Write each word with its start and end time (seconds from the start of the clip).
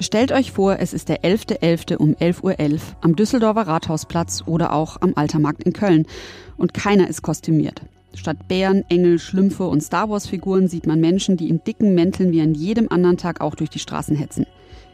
Stellt 0.00 0.30
euch 0.30 0.52
vor, 0.52 0.78
es 0.78 0.92
ist 0.92 1.08
der 1.08 1.22
11.11. 1.22 1.58
.11. 1.58 1.96
um 1.96 2.14
11.11 2.14 2.44
Uhr 2.44 2.52
.11 2.52 2.80
am 3.00 3.16
Düsseldorfer 3.16 3.66
Rathausplatz 3.66 4.44
oder 4.46 4.72
auch 4.72 5.00
am 5.00 5.14
Altermarkt 5.16 5.64
in 5.64 5.72
Köln 5.72 6.06
und 6.56 6.72
keiner 6.72 7.08
ist 7.08 7.22
kostümiert. 7.22 7.82
Statt 8.14 8.46
Bären, 8.46 8.84
Engel, 8.88 9.18
Schlümpfe 9.18 9.66
und 9.66 9.82
Star 9.82 10.08
Wars-Figuren 10.08 10.68
sieht 10.68 10.86
man 10.86 11.00
Menschen, 11.00 11.36
die 11.36 11.48
in 11.48 11.64
dicken 11.64 11.94
Mänteln 11.94 12.30
wie 12.30 12.40
an 12.40 12.54
jedem 12.54 12.88
anderen 12.90 13.16
Tag 13.16 13.40
auch 13.40 13.56
durch 13.56 13.70
die 13.70 13.80
Straßen 13.80 14.14
hetzen. 14.14 14.46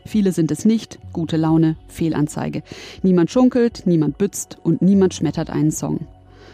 Viele 0.06 0.32
sind 0.32 0.50
es 0.50 0.64
nicht, 0.64 0.98
gute 1.12 1.36
Laune, 1.36 1.76
Fehlanzeige. 1.88 2.62
Niemand 3.02 3.30
schunkelt, 3.30 3.82
niemand 3.84 4.16
bützt 4.16 4.56
und 4.62 4.80
niemand 4.80 5.12
schmettert 5.12 5.50
einen 5.50 5.70
Song. 5.70 6.06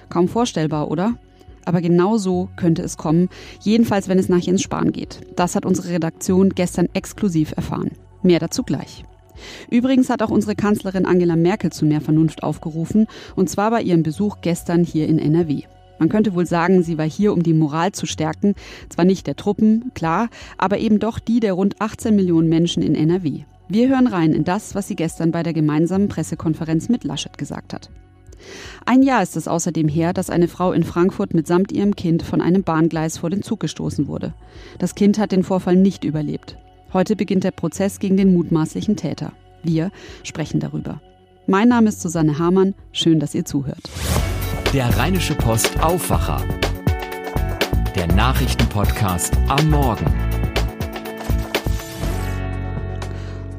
Kaum 0.09 0.27
vorstellbar, 0.27 0.91
oder? 0.91 1.15
Aber 1.65 1.81
genau 1.81 2.17
so 2.17 2.49
könnte 2.57 2.83
es 2.83 2.97
kommen, 2.97 3.29
jedenfalls 3.61 4.09
wenn 4.09 4.19
es 4.19 4.29
nach 4.29 4.39
Jens 4.39 4.63
Spahn 4.63 4.91
geht. 4.91 5.21
Das 5.37 5.55
hat 5.55 5.65
unsere 5.65 5.91
Redaktion 5.91 6.51
gestern 6.51 6.89
exklusiv 6.95 7.53
erfahren. 7.57 7.93
Mehr 8.23 8.39
dazu 8.39 8.63
gleich. 8.63 9.05
Übrigens 9.71 10.11
hat 10.11 10.23
auch 10.23 10.31
unsere 10.31 10.55
Kanzlerin 10.55 11.07
Angela 11.07 11.37
Merkel 11.37 11.73
zu 11.73 11.87
mehr 11.87 12.01
Vernunft 12.01 12.43
aufgerufen, 12.43 13.07
und 13.37 13.49
zwar 13.49 13.71
bei 13.71 13.83
ihrem 13.83 14.03
Besuch 14.03 14.39
gestern 14.43 14.85
hier 14.85 15.09
in 15.09 15.19
NRW. 15.19 15.63
Man 15.99 16.09
könnte 16.09 16.35
wohl 16.35 16.47
sagen, 16.47 16.83
sie 16.83 16.97
war 16.97 17.09
hier, 17.09 17.33
um 17.33 17.43
die 17.43 17.53
Moral 17.53 17.93
zu 17.93 18.07
stärken, 18.07 18.55
zwar 18.89 19.05
nicht 19.05 19.27
der 19.27 19.37
Truppen, 19.37 19.93
klar, 19.95 20.29
aber 20.57 20.79
eben 20.79 20.99
doch 20.99 21.19
die 21.19 21.41
der 21.41 21.53
rund 21.53 21.81
18 21.81 22.17
Millionen 22.17 22.49
Menschen 22.49 22.83
in 22.83 22.95
NRW. 22.95 23.45
Wir 23.69 23.89
hören 23.89 24.07
rein 24.07 24.33
in 24.33 24.45
das, 24.45 24.75
was 24.75 24.89
sie 24.89 24.97
gestern 24.97 25.31
bei 25.31 25.43
der 25.43 25.53
gemeinsamen 25.53 26.09
Pressekonferenz 26.09 26.89
mit 26.89 27.05
Laschet 27.05 27.37
gesagt 27.37 27.75
hat. 27.75 27.91
Ein 28.87 29.03
Jahr 29.03 29.23
ist 29.23 29.37
es 29.37 29.47
außerdem 29.47 29.89
her, 29.89 30.15
dass 30.15 30.31
eine 30.31 30.49
Frau 30.49 30.73
in 30.73 30.85
Frankfurt 30.85 31.35
mitsamt 31.35 31.71
ihrem 31.71 31.95
Kind 31.95 32.23
von 32.23 32.41
einem 32.41 32.63
Bahngleis 32.63 33.19
vor 33.19 33.29
den 33.29 33.43
Zug 33.43 33.61
gestoßen 33.61 34.09
wurde. 34.09 34.33
Das 34.79 34.95
Kind 34.95 35.19
hat 35.19 35.33
den 35.33 35.45
Vorfall 35.45 35.77
nicht 35.77 36.05
überlebt. 36.05 36.57
Heute 36.93 37.15
beginnt 37.15 37.45
der 37.45 37.53
Prozess 37.53 38.01
gegen 38.01 38.17
den 38.17 38.35
mutmaßlichen 38.35 38.97
Täter. 38.97 39.33
Wir 39.63 39.91
sprechen 40.25 40.61
darüber. 40.61 41.01
Mein 41.47 41.69
Name 41.69 41.89
ist 41.89 42.01
Susanne 42.01 42.39
Hamann. 42.39 42.75
Schön, 42.93 43.21
dass 43.21 43.35
ihr 43.35 43.45
zuhört. 43.45 43.91
Der 44.73 44.97
Rheinische 44.97 45.35
Post 45.35 45.81
Aufwacher. 45.83 46.43
Der 47.95 48.07
Nachrichtenpodcast 48.09 49.37
am 49.49 49.71
Morgen. 49.71 50.30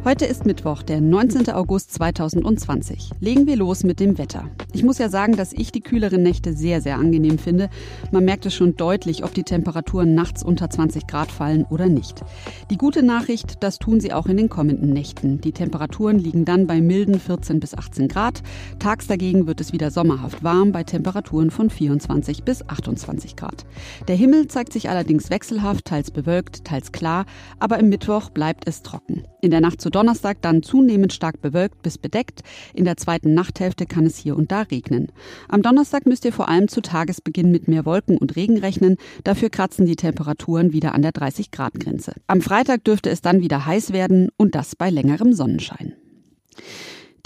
Heute 0.04 0.26
ist 0.26 0.48
Mittwoch, 0.48 0.82
der 0.82 1.00
19. 1.00 1.52
August 1.52 1.94
2020. 1.94 3.12
Legen 3.20 3.46
wir 3.46 3.56
los 3.56 3.84
mit 3.84 4.00
dem 4.00 4.18
Wetter. 4.18 4.50
Ich 4.74 4.84
muss 4.84 4.98
ja 4.98 5.10
sagen, 5.10 5.36
dass 5.36 5.54
ich 5.54 5.72
die 5.72 5.82
kühleren 5.82 6.24
Nächte 6.24 6.54
sehr, 6.54 6.82
sehr 6.82 6.96
angenehm 6.96 7.38
finde. 7.38 7.70
Man 8.12 8.26
merkt 8.26 8.48
es 8.48 8.56
schon 8.56 8.76
deutlich, 8.76 9.24
ob 9.24 9.36
die 9.36 9.44
Temperaturen 9.44 10.16
nachts 10.16 10.42
unter 10.42 10.72
20 10.72 11.06
Grad 11.06 11.32
fallen 11.32 11.66
oder 11.70 11.86
nicht. 11.86 12.24
Die 12.72 12.80
gute 12.80 13.04
Nachricht, 13.04 13.62
das 13.62 13.78
tun 13.78 14.00
sie 14.00 14.12
auch 14.12 14.26
in 14.26 14.38
den 14.38 14.50
kommenden 14.50 14.90
Nächten. 14.90 15.40
Die 15.40 15.52
Temperaturen 15.52 16.18
liegen 16.18 16.46
dann 16.46 16.66
bei 16.66 16.82
milden 16.82 17.20
14 17.20 17.60
bis 17.60 17.76
18 17.76 18.08
Grad. 18.08 18.42
Tags 18.80 19.06
dagegen 19.06 19.46
wird 19.46 19.62
es 19.62 19.72
wieder 19.72 19.92
sommerhaft 19.92 20.44
warm 20.44 20.72
bei 20.72 20.84
Temperaturen 20.84 21.52
von 21.52 21.70
24 21.70 22.44
bis 22.44 22.68
28 22.68 23.36
Grad. 23.36 23.66
Der 24.08 24.16
Himmel 24.16 24.48
zeigt 24.48 24.74
sich 24.74 24.90
allerdings 24.90 25.30
wechselhaft, 25.30 25.86
teils 25.86 26.10
bewölkt, 26.10 26.66
teils 26.66 26.92
klar, 26.92 27.26
aber 27.60 27.78
im 27.78 27.90
Mittwoch 27.90 28.32
bleibt 28.32 28.68
es 28.68 28.82
trocken. 28.82 29.26
In 29.42 29.52
der 29.52 29.62
Nacht 29.62 29.80
zu 29.80 29.91
Donnerstag 29.92 30.42
dann 30.42 30.64
zunehmend 30.64 31.14
stark 31.14 31.42
bewölkt 31.42 31.82
bis 31.82 31.98
bedeckt. 31.98 32.42
In 32.74 32.86
der 32.86 32.98
zweiten 32.98 33.34
Nachthälfte 33.34 33.86
kann 33.86 34.06
es 34.06 34.18
hier 34.18 34.36
und 34.36 34.52
da 34.52 34.62
regnen. 34.62 35.12
Am 35.48 35.62
Donnerstag 35.62 36.06
müsst 36.06 36.26
ihr 36.26 36.34
vor 36.34 36.50
allem 36.50 36.68
zu 36.68 36.82
Tagesbeginn 36.82 37.52
mit 37.52 37.68
mehr 37.68 37.86
Wolken 37.86 38.18
und 38.18 38.36
Regen 38.36 38.58
rechnen. 38.58 38.98
Dafür 39.24 39.50
kratzen 39.50 39.86
die 39.86 39.96
Temperaturen 39.96 40.74
wieder 40.74 40.96
an 40.96 41.02
der 41.02 41.12
30 41.12 41.52
Grad 41.52 41.80
Grenze. 41.80 42.14
Am 42.28 42.42
Freitag 42.42 42.84
dürfte 42.84 43.10
es 43.10 43.22
dann 43.22 43.42
wieder 43.42 43.66
heiß 43.66 43.94
werden 43.94 44.30
und 44.38 44.56
das 44.56 44.76
bei 44.76 44.90
längerem 44.90 45.34
Sonnenschein. 45.34 45.94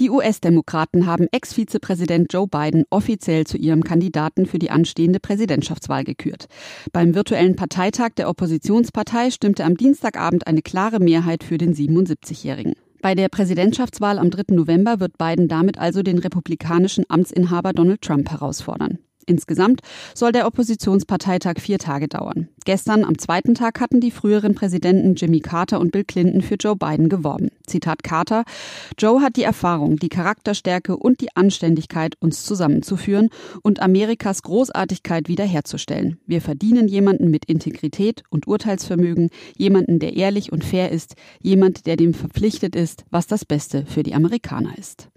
Die 0.02 0.10
US-Demokraten 0.10 1.06
haben 1.06 1.28
Ex-Vizepräsident 1.32 2.34
Joe 2.34 2.48
Biden 2.48 2.84
offiziell 2.90 3.48
zu 3.48 3.58
ihrem 3.58 3.82
Kandidaten 3.82 4.46
für 4.46 4.60
die 4.60 4.70
anstehende 4.70 5.22
Präsidentschaftswahl 5.22 6.04
gekürt. 6.04 6.48
Beim 6.92 7.16
virtuellen 7.16 7.56
Parteitag 7.56 8.10
der 8.18 8.30
Oppositionspartei 8.30 9.32
stimmte 9.32 9.64
am 9.64 9.78
Dienstagabend 9.78 10.48
eine 10.48 10.62
klare 10.62 11.00
Mehrheit 11.00 11.46
für 11.46 11.58
den 11.58 11.74
77-Jährigen. 11.74 12.74
Bei 13.02 13.16
der 13.16 13.30
Präsidentschaftswahl 13.30 14.20
am 14.20 14.32
3. 14.32 14.56
November 14.56 15.00
wird 15.00 15.18
Biden 15.18 15.48
damit 15.48 15.78
also 15.78 16.04
den 16.04 16.18
republikanischen 16.18 17.06
Amtsinhaber 17.08 17.72
Donald 17.72 18.02
Trump 18.02 18.30
herausfordern. 18.32 19.00
Insgesamt 19.26 19.82
soll 20.14 20.32
der 20.32 20.46
Oppositionsparteitag 20.46 21.56
vier 21.60 21.80
Tage 21.80 22.08
dauern. 22.08 22.48
Gestern 22.66 23.04
am 23.04 23.18
zweiten 23.18 23.56
Tag 23.56 23.80
hatten 23.80 24.00
die 24.00 24.12
früheren 24.12 24.56
Präsidenten 24.56 25.16
Jimmy 25.16 25.40
Carter 25.40 25.80
und 25.80 25.92
Bill 25.92 26.04
Clinton 26.04 26.42
für 26.42 26.56
Joe 26.56 26.76
Biden 26.76 27.10
geworben. 27.10 27.50
Zitat 27.68 28.04
Carter, 28.04 28.44
Joe 28.98 29.22
hat 29.22 29.36
die 29.36 29.44
Erfahrung, 29.44 29.98
die 29.98 30.10
Charakterstärke 30.10 30.98
und 30.98 31.22
die 31.22 31.36
Anständigkeit, 31.36 32.16
uns 32.20 32.44
zusammenzuführen 32.44 33.30
und 33.62 33.82
Amerikas 33.82 34.44
Großartigkeit 34.44 35.28
wiederherzustellen. 35.28 36.20
Wir 36.26 36.42
verdienen 36.42 36.88
jemanden 36.88 37.32
mit 37.32 37.46
Integrität 37.46 38.24
und 38.30 38.48
Urteilsvermögen, 38.48 39.30
jemanden, 39.58 40.00
der 40.00 40.16
ehrlich 40.16 40.52
und 40.52 40.64
fair 40.64 40.92
ist, 40.92 41.16
jemand, 41.42 41.86
der 41.86 41.98
dem 41.98 42.14
verpflichtet 42.14 42.76
ist, 42.76 43.06
was 43.10 43.28
das 43.28 43.46
Beste 43.46 43.86
für 43.86 44.04
die 44.04 44.14
Amerikaner 44.14 44.78
ist. 44.78 45.10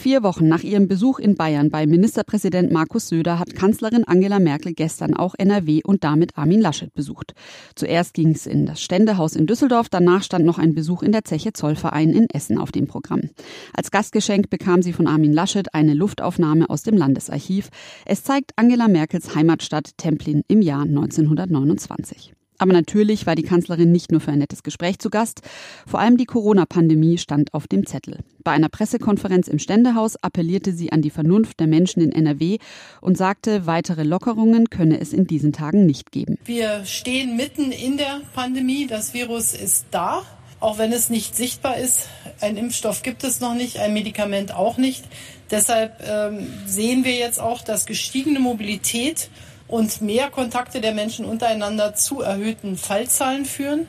Vier 0.00 0.22
Wochen 0.22 0.48
nach 0.48 0.62
ihrem 0.62 0.88
Besuch 0.88 1.18
in 1.18 1.34
Bayern 1.34 1.68
bei 1.68 1.86
Ministerpräsident 1.86 2.72
Markus 2.72 3.08
Söder 3.08 3.38
hat 3.38 3.54
Kanzlerin 3.54 4.04
Angela 4.04 4.38
Merkel 4.38 4.72
gestern 4.72 5.12
auch 5.12 5.34
NRW 5.36 5.82
und 5.84 6.04
damit 6.04 6.38
Armin 6.38 6.62
Laschet 6.62 6.94
besucht. 6.94 7.34
Zuerst 7.74 8.14
ging 8.14 8.30
es 8.30 8.46
in 8.46 8.64
das 8.64 8.80
Ständehaus 8.80 9.36
in 9.36 9.46
Düsseldorf, 9.46 9.90
danach 9.90 10.22
stand 10.22 10.46
noch 10.46 10.56
ein 10.56 10.74
Besuch 10.74 11.02
in 11.02 11.12
der 11.12 11.24
Zeche 11.24 11.52
Zollverein 11.52 12.14
in 12.14 12.30
Essen 12.30 12.56
auf 12.56 12.72
dem 12.72 12.86
Programm. 12.86 13.28
Als 13.74 13.90
Gastgeschenk 13.90 14.48
bekam 14.48 14.80
sie 14.80 14.94
von 14.94 15.06
Armin 15.06 15.34
Laschet 15.34 15.74
eine 15.74 15.92
Luftaufnahme 15.92 16.70
aus 16.70 16.82
dem 16.82 16.96
Landesarchiv. 16.96 17.68
Es 18.06 18.24
zeigt 18.24 18.52
Angela 18.56 18.88
Merkels 18.88 19.34
Heimatstadt 19.34 19.98
Templin 19.98 20.44
im 20.48 20.62
Jahr 20.62 20.84
1929. 20.84 22.32
Aber 22.60 22.74
natürlich 22.74 23.26
war 23.26 23.34
die 23.34 23.42
Kanzlerin 23.42 23.90
nicht 23.90 24.12
nur 24.12 24.20
für 24.20 24.32
ein 24.32 24.38
nettes 24.38 24.62
Gespräch 24.62 24.98
zu 24.98 25.08
Gast. 25.08 25.40
Vor 25.86 25.98
allem 25.98 26.18
die 26.18 26.26
Corona-Pandemie 26.26 27.16
stand 27.16 27.54
auf 27.54 27.66
dem 27.66 27.86
Zettel. 27.86 28.18
Bei 28.44 28.50
einer 28.52 28.68
Pressekonferenz 28.68 29.48
im 29.48 29.58
Ständehaus 29.58 30.16
appellierte 30.16 30.74
sie 30.74 30.92
an 30.92 31.00
die 31.00 31.08
Vernunft 31.08 31.58
der 31.58 31.66
Menschen 31.66 32.02
in 32.02 32.12
NRW 32.12 32.58
und 33.00 33.16
sagte, 33.16 33.66
weitere 33.66 34.02
Lockerungen 34.02 34.68
könne 34.68 35.00
es 35.00 35.14
in 35.14 35.26
diesen 35.26 35.54
Tagen 35.54 35.86
nicht 35.86 36.12
geben. 36.12 36.36
Wir 36.44 36.84
stehen 36.84 37.34
mitten 37.34 37.72
in 37.72 37.96
der 37.96 38.20
Pandemie. 38.34 38.86
Das 38.86 39.14
Virus 39.14 39.54
ist 39.54 39.86
da. 39.90 40.22
Auch 40.60 40.76
wenn 40.76 40.92
es 40.92 41.08
nicht 41.08 41.34
sichtbar 41.34 41.78
ist, 41.78 42.08
ein 42.42 42.58
Impfstoff 42.58 43.02
gibt 43.02 43.24
es 43.24 43.40
noch 43.40 43.54
nicht, 43.54 43.78
ein 43.78 43.94
Medikament 43.94 44.54
auch 44.54 44.76
nicht. 44.76 45.02
Deshalb 45.50 46.06
ähm, 46.06 46.46
sehen 46.66 47.06
wir 47.06 47.14
jetzt 47.14 47.40
auch, 47.40 47.62
dass 47.62 47.86
gestiegene 47.86 48.38
Mobilität 48.38 49.30
und 49.70 50.00
mehr 50.02 50.30
Kontakte 50.30 50.80
der 50.80 50.92
Menschen 50.92 51.24
untereinander 51.24 51.94
zu 51.94 52.20
erhöhten 52.20 52.76
Fallzahlen 52.76 53.44
führen. 53.44 53.86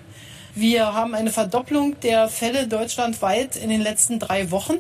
Wir 0.54 0.94
haben 0.94 1.16
eine 1.16 1.32
Verdopplung 1.32 2.00
der 2.02 2.28
Fälle 2.28 2.68
deutschlandweit 2.68 3.56
in 3.56 3.70
den 3.70 3.82
letzten 3.82 4.20
drei 4.20 4.52
Wochen. 4.52 4.76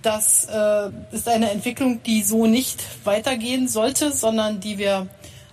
Das 0.00 0.46
äh, 0.46 0.90
ist 1.12 1.28
eine 1.28 1.50
Entwicklung, 1.50 2.02
die 2.02 2.22
so 2.22 2.46
nicht 2.46 2.82
weitergehen 3.04 3.68
sollte, 3.68 4.12
sondern 4.12 4.60
die 4.60 4.78
wir 4.78 5.08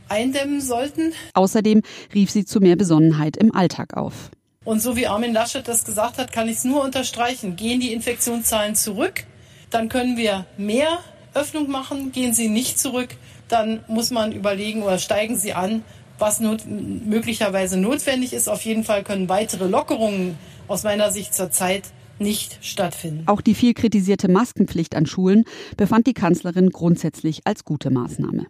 eindämmen 0.07 0.61
sollten. 0.61 1.13
Außerdem 1.33 1.81
rief 2.13 2.31
sie 2.31 2.45
zu 2.45 2.59
mehr 2.59 2.75
Besonnenheit 2.75 3.38
im 3.38 3.53
Alltag 3.53 3.97
auf. 3.97 4.29
Und 4.63 4.81
so 4.81 4.95
wie 4.95 5.07
Armin 5.07 5.33
Laschet 5.33 5.67
das 5.67 5.83
gesagt 5.83 6.19
hat, 6.19 6.31
kann 6.31 6.47
ich 6.47 6.57
es 6.57 6.63
nur 6.63 6.83
unterstreichen. 6.83 7.56
Gehen 7.56 7.79
die 7.79 7.91
Infektionszahlen 7.91 8.75
zurück, 8.75 9.25
dann 9.72 9.89
können 9.89 10.16
wir 10.16 10.45
mehr 10.57 11.00
Öffnung 11.33 11.69
machen. 11.69 12.12
Gehen 12.12 12.33
sie 12.33 12.47
nicht 12.47 12.79
zurück, 12.79 13.09
dann 13.47 13.83
muss 13.88 14.11
man 14.11 14.31
überlegen 14.31 14.83
oder 14.83 14.97
steigen 14.97 15.38
sie 15.38 15.53
an, 15.53 15.83
was 16.17 16.39
not 16.39 16.66
möglicherweise 16.67 17.78
notwendig 17.78 18.33
ist. 18.33 18.47
Auf 18.47 18.61
jeden 18.61 18.83
Fall 18.83 19.03
können 19.03 19.29
weitere 19.29 19.67
Lockerungen 19.67 20.38
aus 20.68 20.83
meiner 20.83 21.12
Sicht 21.12 21.33
zurzeit 21.33 21.83
nicht 22.18 22.59
stattfinden. 22.62 23.24
Auch 23.27 23.42
die 23.42 23.56
viel 23.56 23.74
kritisierte 23.74 24.30
Maskenpflicht 24.30 24.95
an 24.95 25.06
Schulen 25.06 25.44
befand 25.75 26.07
die 26.07 26.13
Kanzlerin 26.13 26.69
grundsätzlich 26.69 27.42
als 27.45 27.65
gute 27.65 27.89
Maßnahme. 27.89 28.45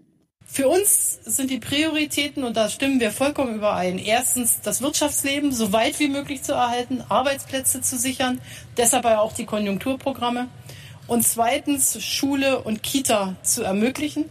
Für 0.47 0.67
uns 0.69 1.19
sind 1.25 1.49
die 1.49 1.57
Prioritäten, 1.57 2.43
und 2.43 2.55
da 2.55 2.69
stimmen 2.69 2.99
wir 2.99 3.11
vollkommen 3.11 3.55
überein, 3.55 3.97
erstens 3.97 4.61
das 4.61 4.81
Wirtschaftsleben 4.81 5.51
so 5.51 5.73
weit 5.73 5.99
wie 5.99 6.07
möglich 6.07 6.43
zu 6.43 6.53
erhalten, 6.53 7.01
Arbeitsplätze 7.09 7.81
zu 7.81 7.97
sichern, 7.97 8.39
deshalb 8.77 9.05
auch 9.05 9.33
die 9.33 9.45
Konjunkturprogramme. 9.45 10.47
Und 11.07 11.23
zweitens 11.23 12.01
Schule 12.03 12.61
und 12.61 12.83
Kita 12.83 13.35
zu 13.41 13.63
ermöglichen 13.63 14.25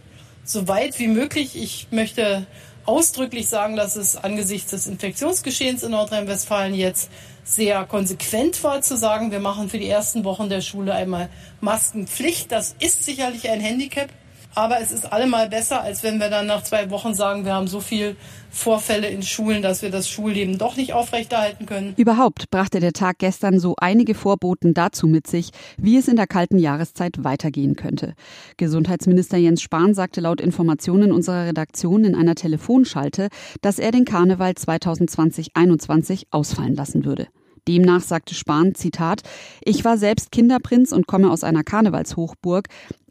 so 0.45 0.67
weit 0.67 0.99
wie 0.99 1.07
möglich. 1.07 1.55
Ich 1.55 1.87
möchte 1.91 2.45
ausdrücklich 2.85 3.49
sagen, 3.49 3.75
dass 3.75 3.95
es 3.95 4.15
angesichts 4.15 4.71
des 4.71 4.87
Infektionsgeschehens 4.87 5.83
in 5.83 5.91
Nordrhein-Westfalen 5.91 6.75
jetzt 6.75 7.09
sehr 7.43 7.83
konsequent 7.85 8.63
war 8.63 8.81
zu 8.81 8.95
sagen, 8.95 9.31
wir 9.31 9.39
machen 9.39 9.69
für 9.69 9.77
die 9.77 9.89
ersten 9.89 10.23
Wochen 10.23 10.49
der 10.49 10.61
Schule 10.61 10.93
einmal 10.93 11.29
Maskenpflicht. 11.61 12.51
Das 12.51 12.75
ist 12.79 13.03
sicherlich 13.03 13.49
ein 13.49 13.59
Handicap, 13.59 14.09
Aber 14.55 14.79
es 14.79 14.91
ist 14.91 15.11
allemal 15.11 15.49
besser, 15.49 15.81
als 15.81 16.01
wenn 16.01 16.19
wir 16.19 16.29
dann 16.29 16.47
nach 16.47 16.63
zwei 16.63 16.89
Wochen 16.89 17.13
sagen, 17.13 17.43
wir 17.43 17.53
haben 17.53 17.67
so 17.67 17.81
viel 17.81 18.15
Vorfälle 18.49 19.07
in 19.09 19.21
Schulen, 19.21 19.61
dass 19.61 19.81
wir 19.81 19.91
das 19.91 20.07
Schulleben 20.07 20.57
doch 20.57 20.77
nicht 20.77 20.93
aufrechterhalten 20.93 21.65
können. 21.65 21.93
Überhaupt 21.97 22.49
brachte 22.51 22.79
der 22.79 22.93
Tag 22.93 23.19
gestern 23.19 23.59
so 23.59 23.75
einige 23.77 24.15
Vorboten 24.15 24.73
dazu 24.73 25.07
mit 25.07 25.27
sich, 25.27 25.49
wie 25.77 25.97
es 25.97 26.07
in 26.07 26.15
der 26.15 26.27
kalten 26.27 26.57
Jahreszeit 26.57 27.25
weitergehen 27.25 27.75
könnte. 27.75 28.13
Gesundheitsminister 28.55 29.37
Jens 29.37 29.61
Spahn 29.61 29.93
sagte 29.93 30.21
laut 30.21 30.39
Informationen 30.39 31.11
unserer 31.11 31.47
Redaktion 31.47 32.05
in 32.05 32.15
einer 32.15 32.35
Telefonschalte, 32.35 33.27
dass 33.61 33.77
er 33.77 33.91
den 33.91 34.05
Karneval 34.05 34.51
2020-21 34.51 36.27
ausfallen 36.31 36.75
lassen 36.75 37.03
würde. 37.03 37.27
Demnach 37.67 38.01
sagte 38.01 38.35
Spahn, 38.35 38.75
Zitat, 38.75 39.21
ich 39.63 39.83
war 39.83 39.97
selbst 39.97 40.31
Kinderprinz 40.31 40.91
und 40.91 41.07
komme 41.07 41.31
aus 41.31 41.43
einer 41.43 41.63
Karnevalshochburg. 41.63 42.67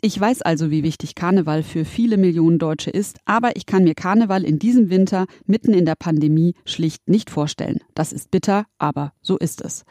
Ich 0.07 0.21
weiß 0.21 0.43
also, 0.43 0.71
wie 0.71 0.83
wichtig 0.83 1.15
Karneval 1.15 1.63
für 1.63 1.87
viele 1.87 2.19
Millionen 2.19 2.59
Deutsche 2.59 2.91
ist, 2.91 3.21
aber 3.25 3.57
ich 3.57 3.65
kann 3.65 3.85
mir 3.85 3.95
Karneval 3.95 4.45
in 4.45 4.59
diesem 4.59 4.91
Winter 4.91 5.25
mitten 5.47 5.73
in 5.73 5.87
der 5.87 5.95
Pandemie 5.95 6.53
schlicht 6.67 7.09
nicht 7.09 7.31
vorstellen. 7.31 7.79
Das 7.95 8.13
ist 8.13 8.31
bitter, 8.31 8.67
aber 8.77 9.15
so 9.23 9.39
ist 9.39 9.63
es. 9.63 9.87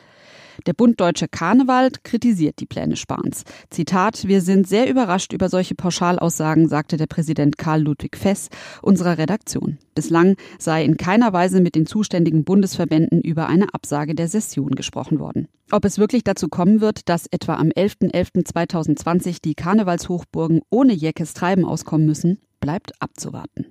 Der 0.65 0.73
Bund 0.73 0.99
Deutsche 0.99 1.27
Karneval 1.27 1.89
kritisiert 2.03 2.59
die 2.59 2.65
Pläne 2.65 2.95
Spahns. 2.95 3.43
Zitat, 3.69 4.27
wir 4.27 4.41
sind 4.41 4.67
sehr 4.67 4.89
überrascht 4.89 5.33
über 5.33 5.49
solche 5.49 5.75
Pauschalaussagen, 5.75 6.67
sagte 6.67 6.97
der 6.97 7.07
Präsident 7.07 7.57
Karl 7.57 7.81
Ludwig 7.81 8.17
Fess 8.17 8.49
unserer 8.81 9.17
Redaktion. 9.17 9.77
Bislang 9.95 10.35
sei 10.59 10.83
in 10.83 10.97
keiner 10.97 11.33
Weise 11.33 11.61
mit 11.61 11.75
den 11.75 11.85
zuständigen 11.85 12.43
Bundesverbänden 12.43 13.21
über 13.21 13.47
eine 13.47 13.73
Absage 13.73 14.15
der 14.15 14.27
Session 14.27 14.71
gesprochen 14.71 15.19
worden. 15.19 15.47
Ob 15.71 15.85
es 15.85 15.97
wirklich 15.97 16.23
dazu 16.23 16.49
kommen 16.49 16.81
wird, 16.81 17.09
dass 17.09 17.27
etwa 17.27 17.55
am 17.55 17.69
11.11.2020 17.69 19.37
die 19.43 19.55
Karnevalshochburgen 19.55 20.61
ohne 20.69 20.93
Jeckes 20.93 21.33
Treiben 21.33 21.65
auskommen 21.65 22.05
müssen, 22.05 22.39
bleibt 22.59 23.01
abzuwarten. 23.01 23.65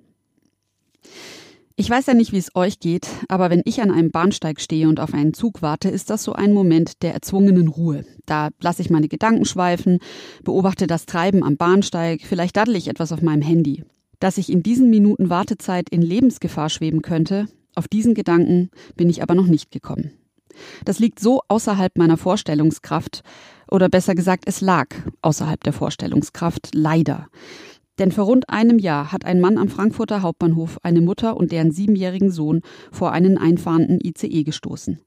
Ich 1.77 1.89
weiß 1.89 2.07
ja 2.07 2.15
nicht, 2.15 2.33
wie 2.33 2.39
es 2.39 2.55
euch 2.55 2.81
geht, 2.81 3.09
aber 3.29 3.49
wenn 3.49 3.63
ich 3.65 3.81
an 3.81 3.91
einem 3.91 4.11
Bahnsteig 4.11 4.61
stehe 4.61 4.89
und 4.89 5.01
auf 5.01 5.15
einen 5.15 5.33
Zug 5.33 5.63
warte, 5.63 5.89
ist 5.89 6.11
das 6.11 6.23
so 6.23 6.35
ein 6.35 6.53
Moment 6.53 7.03
der 7.03 7.15
erzwungenen 7.15 7.69
Ruhe. 7.69 8.05
Da 8.27 8.51
lasse 8.61 8.83
ich 8.83 8.91
meine 8.91 9.09
Gedanken 9.09 9.47
schweifen, 9.47 9.99
beobachte 10.45 10.87
das 10.87 11.07
Treiben 11.07 11.43
am 11.43 11.57
Bahnsteig, 11.57 12.23
vielleicht 12.25 12.57
daddel 12.57 12.77
ich 12.77 12.89
etwas 12.89 13.11
auf 13.11 13.23
meinem 13.23 13.43
Handy. 13.43 13.85
Dass 14.21 14.39
ich 14.39 14.53
in 14.53 14.63
diesen 14.63 14.91
Minuten 14.91 15.31
Wartezeit 15.31 15.89
in 15.89 16.03
Lebensgefahr 16.03 16.69
schweben 16.69 17.01
könnte, 17.01 17.47
auf 17.75 17.89
diesen 17.89 18.15
Gedanken 18.15 18.71
bin 18.97 19.09
ich 19.09 19.23
aber 19.23 19.35
noch 19.35 19.47
nicht 19.47 19.71
gekommen. 19.71 20.13
Das 20.85 20.99
liegt 20.99 21.21
so 21.21 21.41
außerhalb 21.49 21.97
meiner 21.97 22.19
Vorstellungskraft, 22.19 23.23
oder 23.71 23.89
besser 23.89 24.15
gesagt, 24.15 24.45
es 24.47 24.61
lag 24.61 24.89
außerhalb 25.23 25.65
der 25.65 25.73
Vorstellungskraft, 25.73 26.75
leider. 26.75 27.29
Denn 27.99 28.11
vor 28.11 28.25
rund 28.25 28.49
einem 28.49 28.79
Jahr 28.79 29.13
hat 29.13 29.25
ein 29.25 29.41
Mann 29.41 29.59
am 29.59 29.69
Frankfurter 29.69 30.23
Hauptbahnhof 30.23 30.79
eine 30.83 31.01
Mutter 31.01 31.37
und 31.37 31.53
deren 31.53 31.73
siebenjährigen 31.73 32.31
Sohn 32.31 32.63
vor 32.91 33.13
einen 33.13 33.37
einfahrenden 33.37 34.01
ICE 34.03 34.45
gestoßen. 34.45 35.01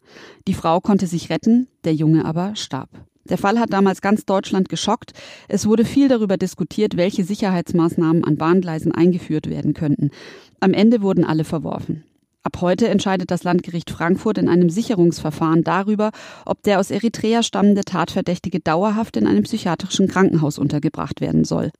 Die 0.47 0.53
Frau 0.53 0.79
konnte 0.81 1.07
sich 1.07 1.29
retten, 1.29 1.67
der 1.83 1.95
Junge 1.95 2.25
aber 2.25 2.55
starb. 2.55 2.89
Der 3.27 3.39
Fall 3.39 3.59
hat 3.59 3.73
damals 3.73 4.01
ganz 4.01 4.25
Deutschland 4.25 4.69
geschockt. 4.69 5.13
Es 5.47 5.65
wurde 5.67 5.83
viel 5.83 6.07
darüber 6.07 6.37
diskutiert, 6.37 6.95
welche 6.95 7.23
Sicherheitsmaßnahmen 7.23 8.23
an 8.23 8.37
Bahngleisen 8.37 8.91
eingeführt 8.91 9.49
werden 9.49 9.73
könnten. 9.73 10.11
Am 10.59 10.73
Ende 10.73 11.01
wurden 11.01 11.25
alle 11.25 11.43
verworfen. 11.43 12.03
Ab 12.45 12.61
heute 12.61 12.87
entscheidet 12.87 13.31
das 13.31 13.43
Landgericht 13.43 13.89
Frankfurt 13.89 14.37
in 14.37 14.47
einem 14.47 14.69
Sicherungsverfahren 14.69 15.63
darüber, 15.63 16.11
ob 16.45 16.61
der 16.61 16.79
aus 16.79 16.91
Eritrea 16.91 17.41
stammende 17.41 17.83
Tatverdächtige 17.83 18.59
dauerhaft 18.59 19.17
in 19.17 19.25
einem 19.25 19.43
psychiatrischen 19.43 20.07
Krankenhaus 20.07 20.59
untergebracht 20.59 21.21
werden 21.21 21.43
soll. 21.43 21.71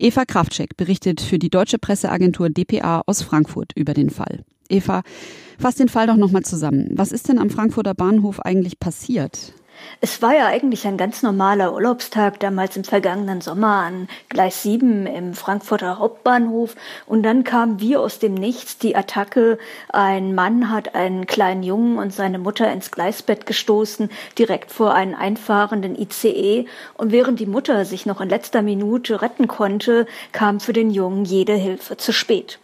Eva 0.00 0.24
Kraftschek 0.24 0.76
berichtet 0.76 1.20
für 1.20 1.38
die 1.38 1.48
deutsche 1.48 1.78
Presseagentur 1.78 2.50
dpa 2.50 3.04
aus 3.06 3.22
Frankfurt 3.22 3.70
über 3.76 3.94
den 3.94 4.10
Fall. 4.10 4.40
Eva, 4.68 5.02
fass 5.60 5.76
den 5.76 5.88
Fall 5.88 6.08
doch 6.08 6.16
nochmal 6.16 6.42
zusammen. 6.42 6.88
Was 6.90 7.12
ist 7.12 7.28
denn 7.28 7.38
am 7.38 7.50
Frankfurter 7.50 7.94
Bahnhof 7.94 8.40
eigentlich 8.40 8.80
passiert? 8.80 9.54
Es 10.00 10.22
war 10.22 10.34
ja 10.34 10.46
eigentlich 10.46 10.86
ein 10.86 10.96
ganz 10.96 11.22
normaler 11.22 11.74
Urlaubstag 11.74 12.40
damals 12.40 12.76
im 12.76 12.84
vergangenen 12.84 13.40
Sommer 13.40 13.82
an 13.84 14.08
Gleis 14.28 14.62
7 14.62 15.06
im 15.06 15.34
Frankfurter 15.34 15.98
Hauptbahnhof 15.98 16.76
und 17.06 17.22
dann 17.22 17.44
kam 17.44 17.80
wie 17.80 17.96
aus 17.96 18.18
dem 18.18 18.34
Nichts 18.34 18.78
die 18.78 18.94
Attacke. 18.94 19.58
Ein 19.88 20.34
Mann 20.34 20.70
hat 20.70 20.94
einen 20.94 21.26
kleinen 21.26 21.62
Jungen 21.62 21.98
und 21.98 22.14
seine 22.14 22.38
Mutter 22.38 22.72
ins 22.72 22.90
Gleisbett 22.90 23.46
gestoßen, 23.46 24.10
direkt 24.38 24.70
vor 24.70 24.94
einen 24.94 25.14
einfahrenden 25.14 25.98
ICE 25.98 26.66
und 26.96 27.10
während 27.10 27.40
die 27.40 27.46
Mutter 27.46 27.84
sich 27.84 28.06
noch 28.06 28.20
in 28.20 28.28
letzter 28.28 28.62
Minute 28.62 29.22
retten 29.22 29.48
konnte, 29.48 30.06
kam 30.32 30.60
für 30.60 30.72
den 30.72 30.90
Jungen 30.90 31.24
jede 31.24 31.54
Hilfe 31.54 31.96
zu 31.96 32.12
spät. 32.12 32.59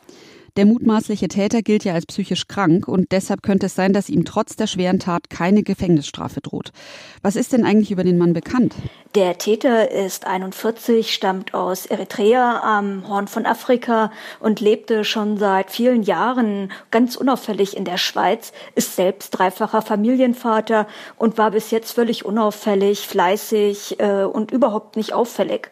Der 0.56 0.64
mutmaßliche 0.64 1.29
Täter 1.29 1.61
gilt 1.61 1.85
ja 1.85 1.93
als 1.93 2.06
psychisch 2.06 2.49
krank 2.49 2.88
und 2.88 3.12
deshalb 3.12 3.43
könnte 3.43 3.67
es 3.67 3.75
sein, 3.75 3.93
dass 3.93 4.08
ihm 4.08 4.25
trotz 4.25 4.56
der 4.56 4.67
schweren 4.67 4.99
Tat 4.99 5.29
keine 5.29 5.62
Gefängnisstrafe 5.62 6.41
droht. 6.41 6.73
Was 7.20 7.37
ist 7.37 7.53
denn 7.53 7.67
eigentlich 7.67 7.91
über 7.91 8.05
den 8.05 8.17
Mann 8.17 8.32
bekannt? 8.32 8.75
Der 9.14 9.37
Täter 9.37 9.91
ist 9.91 10.26
41, 10.26 11.12
stammt 11.12 11.53
aus 11.53 11.85
Eritrea 11.85 12.62
am 12.62 13.06
Horn 13.06 13.29
von 13.29 13.44
Afrika 13.44 14.11
und 14.41 14.61
lebte 14.61 15.05
schon 15.05 15.37
seit 15.37 15.70
vielen 15.70 16.03
Jahren 16.03 16.73
ganz 16.91 17.17
unauffällig 17.17 17.76
in 17.76 17.85
der 17.85 17.99
Schweiz, 17.99 18.55
ist 18.75 18.97
selbst 18.97 19.32
dreifacher 19.32 19.82
Familienvater 19.82 20.87
und 21.19 21.37
war 21.37 21.50
bis 21.50 21.70
jetzt 21.70 21.93
völlig 21.93 22.25
unauffällig, 22.25 23.06
fleißig 23.06 24.00
äh, 24.00 24.23
und 24.23 24.52
überhaupt 24.52 24.97
nicht 24.97 25.12
auffällig. 25.12 25.70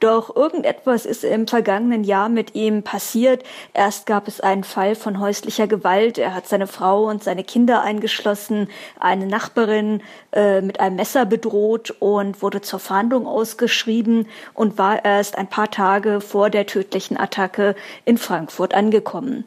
Doch 0.00 0.34
irgendetwas 0.36 1.06
ist 1.06 1.24
im 1.24 1.46
vergangenen 1.46 2.04
Jahr 2.04 2.28
mit 2.28 2.54
ihm 2.54 2.82
passiert. 2.82 3.42
Erst 3.72 4.04
gab 4.04 4.28
es 4.28 4.40
einen 4.40 4.62
Fall 4.62 4.94
von 4.94 5.20
häuslicher 5.20 5.66
Gewalt. 5.66 6.18
Er 6.18 6.34
hat 6.34 6.46
seine 6.46 6.66
Frau 6.66 7.08
und 7.08 7.24
seine 7.24 7.44
Kinder 7.44 7.82
eingeschlossen, 7.82 8.68
eine 9.00 9.26
Nachbarin 9.26 10.02
äh, 10.32 10.60
mit 10.60 10.80
einem 10.80 10.96
Messer 10.96 11.24
bedroht 11.24 11.94
und 11.98 12.42
wurde 12.42 12.60
zur 12.60 12.78
Fahndung 12.78 13.26
ausgeschrieben 13.26 14.28
und 14.52 14.76
war 14.76 15.02
erst 15.02 15.38
ein 15.38 15.48
paar 15.48 15.70
Tage 15.70 16.20
vor 16.20 16.50
der 16.50 16.66
tödlichen 16.66 17.16
Attacke 17.16 17.74
in 18.04 18.18
Frankfurt 18.18 18.74
angekommen. 18.74 19.44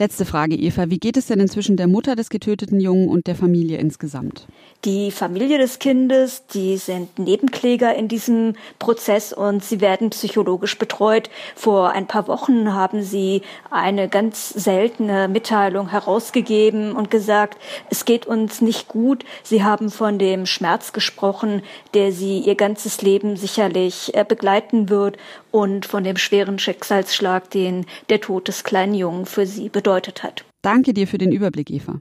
Letzte 0.00 0.24
Frage, 0.24 0.56
Eva. 0.56 0.88
Wie 0.88 0.98
geht 0.98 1.18
es 1.18 1.26
denn 1.26 1.40
inzwischen 1.40 1.76
der 1.76 1.86
Mutter 1.86 2.16
des 2.16 2.30
getöteten 2.30 2.80
Jungen 2.80 3.10
und 3.10 3.26
der 3.26 3.34
Familie 3.34 3.76
insgesamt? 3.76 4.46
Die 4.86 5.10
Familie 5.10 5.58
des 5.58 5.78
Kindes, 5.78 6.46
die 6.46 6.78
sind 6.78 7.18
Nebenkläger 7.18 7.94
in 7.94 8.08
diesem 8.08 8.54
Prozess 8.78 9.34
und 9.34 9.62
sie 9.62 9.82
werden 9.82 10.08
psychologisch 10.08 10.78
betreut. 10.78 11.28
Vor 11.54 11.90
ein 11.90 12.06
paar 12.06 12.28
Wochen 12.28 12.72
haben 12.72 13.02
sie 13.02 13.42
eine 13.70 14.08
ganz 14.08 14.48
seltene 14.48 15.28
Mitteilung 15.28 15.90
herausgegeben 15.90 16.96
und 16.96 17.10
gesagt, 17.10 17.58
es 17.90 18.06
geht 18.06 18.24
uns 18.24 18.62
nicht 18.62 18.88
gut. 18.88 19.26
Sie 19.42 19.64
haben 19.64 19.90
von 19.90 20.18
dem 20.18 20.46
Schmerz 20.46 20.94
gesprochen, 20.94 21.60
der 21.92 22.10
sie 22.10 22.38
ihr 22.38 22.54
ganzes 22.54 23.02
Leben 23.02 23.36
sicherlich 23.36 24.14
äh, 24.14 24.24
begleiten 24.26 24.88
wird 24.88 25.18
und 25.50 25.84
von 25.84 26.04
dem 26.04 26.16
schweren 26.16 26.58
Schicksalsschlag, 26.58 27.50
den 27.50 27.84
der 28.08 28.22
Tod 28.22 28.48
des 28.48 28.64
kleinen 28.64 28.94
Jungen 28.94 29.26
für 29.26 29.44
sie 29.44 29.68
bedeutet 29.68 29.89
hat. 30.22 30.44
Danke 30.62 30.94
dir 30.94 31.06
für 31.06 31.18
den 31.18 31.32
Überblick, 31.32 31.70
Eva. 31.70 32.00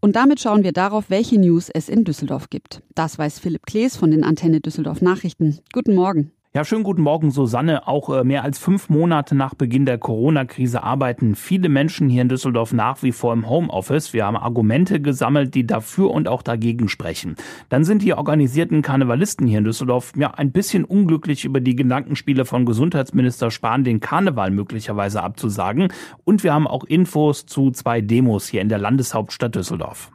Und 0.00 0.16
damit 0.16 0.40
schauen 0.40 0.64
wir 0.64 0.72
darauf, 0.72 1.10
welche 1.10 1.38
News 1.38 1.68
es 1.68 1.88
in 1.88 2.04
Düsseldorf 2.04 2.48
gibt. 2.48 2.82
Das 2.94 3.18
weiß 3.18 3.38
Philipp 3.38 3.66
Klees 3.66 3.96
von 3.96 4.10
den 4.10 4.24
Antenne 4.24 4.60
Düsseldorf 4.60 5.02
Nachrichten. 5.02 5.60
Guten 5.72 5.94
Morgen. 5.94 6.32
Ja, 6.52 6.64
schönen 6.64 6.82
guten 6.82 7.02
Morgen, 7.02 7.30
Susanne. 7.30 7.86
Auch 7.86 8.10
äh, 8.10 8.24
mehr 8.24 8.42
als 8.42 8.58
fünf 8.58 8.88
Monate 8.88 9.36
nach 9.36 9.54
Beginn 9.54 9.86
der 9.86 9.98
Corona-Krise 9.98 10.82
arbeiten 10.82 11.36
viele 11.36 11.68
Menschen 11.68 12.08
hier 12.08 12.22
in 12.22 12.28
Düsseldorf 12.28 12.72
nach 12.72 13.04
wie 13.04 13.12
vor 13.12 13.32
im 13.32 13.48
Homeoffice. 13.48 14.12
Wir 14.12 14.26
haben 14.26 14.36
Argumente 14.36 15.00
gesammelt, 15.00 15.54
die 15.54 15.64
dafür 15.64 16.10
und 16.10 16.26
auch 16.26 16.42
dagegen 16.42 16.88
sprechen. 16.88 17.36
Dann 17.68 17.84
sind 17.84 18.02
die 18.02 18.14
organisierten 18.14 18.82
Karnevalisten 18.82 19.46
hier 19.46 19.58
in 19.58 19.64
Düsseldorf 19.64 20.12
ja 20.16 20.32
ein 20.32 20.50
bisschen 20.50 20.84
unglücklich 20.84 21.44
über 21.44 21.60
die 21.60 21.76
Gedankenspiele 21.76 22.44
von 22.44 22.66
Gesundheitsminister 22.66 23.52
Spahn, 23.52 23.84
den 23.84 24.00
Karneval 24.00 24.50
möglicherweise 24.50 25.22
abzusagen. 25.22 25.92
Und 26.24 26.42
wir 26.42 26.52
haben 26.52 26.66
auch 26.66 26.82
Infos 26.82 27.46
zu 27.46 27.70
zwei 27.70 28.00
Demos 28.00 28.48
hier 28.48 28.60
in 28.60 28.68
der 28.68 28.78
Landeshauptstadt 28.78 29.54
Düsseldorf. 29.54 30.10